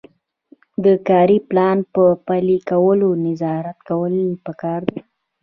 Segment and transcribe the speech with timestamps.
[0.83, 4.99] د کاري پلان په پلي کولو نظارت کول پکار دي.